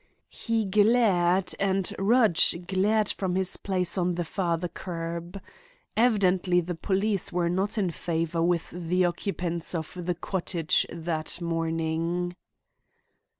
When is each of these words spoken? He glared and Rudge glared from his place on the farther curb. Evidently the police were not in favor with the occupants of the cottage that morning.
He 0.31 0.65
glared 0.65 1.53
and 1.59 1.93
Rudge 1.99 2.55
glared 2.65 3.09
from 3.09 3.35
his 3.35 3.55
place 3.57 3.99
on 3.99 4.15
the 4.15 4.25
farther 4.25 4.67
curb. 4.67 5.39
Evidently 5.95 6.59
the 6.59 6.73
police 6.73 7.31
were 7.31 7.49
not 7.49 7.77
in 7.77 7.91
favor 7.91 8.41
with 8.41 8.71
the 8.71 9.05
occupants 9.05 9.75
of 9.75 9.95
the 9.95 10.15
cottage 10.15 10.87
that 10.91 11.39
morning. 11.39 12.35